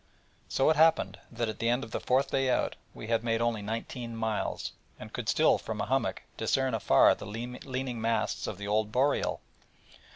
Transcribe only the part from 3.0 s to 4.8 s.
had made only nineteen miles,